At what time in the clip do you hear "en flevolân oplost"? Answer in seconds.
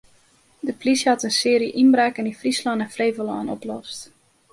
2.85-3.99